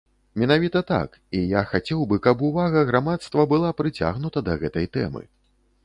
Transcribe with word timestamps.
Менавіта 0.43 0.79
так, 0.91 1.19
і 1.41 1.41
я 1.51 1.61
хацеў 1.75 2.01
бы, 2.13 2.19
каб 2.29 2.43
увага 2.49 2.85
грамадства 2.91 3.49
была 3.55 3.69
прыцягнута 3.83 4.47
да 4.49 4.53
гэтай 4.65 4.95
тэмы. 4.99 5.23